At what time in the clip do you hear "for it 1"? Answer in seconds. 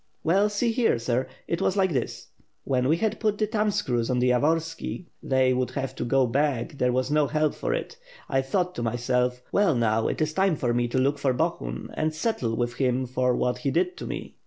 7.53-8.41